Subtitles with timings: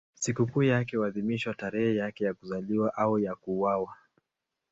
[0.13, 3.95] Sikukuu yake huadhimishwa tarehe yake ya kuzaliwa au ya kuuawa.